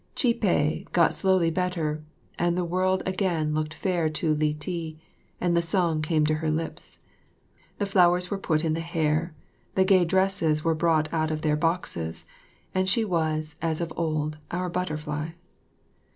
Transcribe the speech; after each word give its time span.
Chih 0.15 0.33
peh 0.33 0.79
got 0.93 1.13
slowly 1.13 1.51
better, 1.51 2.03
and 2.39 2.57
the 2.57 2.65
world 2.65 3.03
again 3.05 3.53
looked 3.53 3.75
fair 3.75 4.09
to 4.09 4.33
Li 4.33 4.55
ti, 4.55 4.99
and 5.39 5.55
the 5.55 5.61
song 5.61 6.01
came 6.01 6.25
to 6.25 6.33
her 6.41 6.49
lips. 6.49 6.97
The 7.77 7.85
flowers 7.85 8.31
were 8.31 8.39
put 8.39 8.65
in 8.65 8.73
the 8.73 8.79
hair, 8.79 9.35
the 9.75 9.85
gay 9.85 10.03
dresses 10.03 10.63
were 10.63 10.73
brought 10.73 11.07
out 11.13 11.29
of 11.29 11.43
their 11.43 11.55
boxes, 11.55 12.25
and 12.73 12.89
she 12.89 13.05
was, 13.05 13.57
as 13.61 13.79
of 13.79 13.93
old, 13.95 14.39
our 14.49 14.69
butterfly. 14.71 15.33